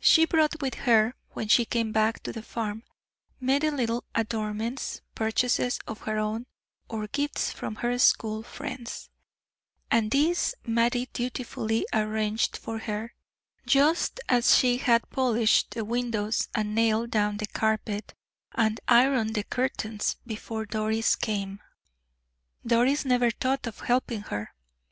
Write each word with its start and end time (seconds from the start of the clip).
She 0.00 0.24
brought 0.24 0.60
with 0.60 0.74
her, 0.74 1.14
when 1.30 1.46
she 1.46 1.64
came 1.64 1.92
back 1.92 2.20
to 2.24 2.32
the 2.32 2.42
farm, 2.42 2.82
many 3.38 3.70
little 3.70 4.02
adornments, 4.12 5.02
purchases 5.14 5.78
of 5.86 6.00
her 6.00 6.18
own, 6.18 6.46
or 6.88 7.06
gifts 7.06 7.52
from 7.52 7.76
her 7.76 7.96
school 8.00 8.42
friends; 8.42 9.08
and 9.88 10.10
these 10.10 10.56
Mattie 10.66 11.08
dutifully 11.12 11.86
arranged 11.92 12.56
for 12.56 12.78
her, 12.80 13.14
just 13.64 14.18
as 14.28 14.58
she 14.58 14.78
had 14.78 15.08
polished 15.10 15.74
the 15.74 15.84
windows 15.84 16.48
and 16.52 16.74
nailed 16.74 17.12
down 17.12 17.36
the 17.36 17.46
carpet, 17.46 18.14
and 18.50 18.80
ironed 18.88 19.36
the 19.36 19.44
curtains 19.44 20.16
before 20.26 20.66
Doris 20.66 21.14
came. 21.14 21.60
Doris 22.66 23.04
never 23.04 23.30
thought 23.30 23.68
of 23.68 23.78
helping 23.78 24.22
her. 24.22 24.52